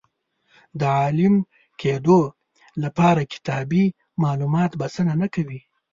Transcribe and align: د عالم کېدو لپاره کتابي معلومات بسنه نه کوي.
د 0.79 0.81
عالم 0.99 1.35
کېدو 1.81 2.19
لپاره 2.83 3.21
کتابي 3.33 3.85
معلومات 4.23 4.71
بسنه 4.81 5.13
نه 5.21 5.27
کوي. 5.33 5.59